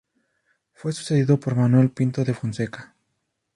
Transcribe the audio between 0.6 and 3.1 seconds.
Fue sucedido por Manuel Pinto de Fonseca.